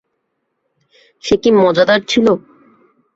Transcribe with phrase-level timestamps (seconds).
[1.23, 2.27] সে কি মজাদার ছিল?